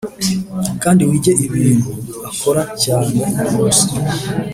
kandi 0.83 1.01
wige 1.09 1.33
ibintu 1.45 1.89
akora 2.29 2.63
cyane 2.83 3.17
buri 3.33 3.45
munsi 3.55 3.85